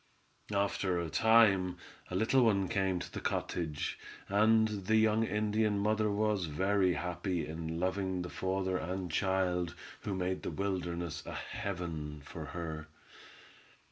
After 0.55 0.99
a 0.99 1.11
time 1.11 1.77
a 2.09 2.15
little 2.15 2.43
one 2.43 2.67
came 2.67 2.97
to 2.97 3.13
the 3.13 3.19
cottage, 3.21 3.99
and 4.27 4.67
the 4.87 4.95
young 4.95 5.23
Indian 5.23 5.77
mother 5.77 6.09
was 6.09 6.45
very 6.45 6.93
happy 6.95 7.45
in 7.45 7.79
loving 7.79 8.23
the 8.23 8.29
father 8.31 8.77
and 8.77 9.11
child 9.11 9.75
who 9.99 10.15
made 10.15 10.41
the 10.41 10.49
wilderness 10.49 11.23
a 11.27 11.33
heaven 11.35 12.23
for 12.25 12.45
her. 12.45 12.87